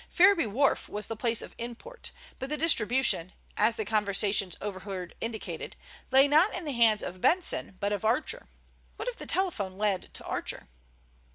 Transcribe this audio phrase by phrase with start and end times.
[0.09, 2.09] Ferriby wharf was the place of import,
[2.39, 5.75] but the distribution, as the conversations overheard indicated,
[6.09, 8.47] lay not in the hands of Benson but of Archer.
[8.95, 10.67] What if the telephone led to Archer?